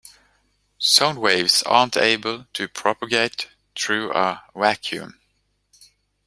[0.79, 5.19] Sound waves aren't able to propagate through a vacuum.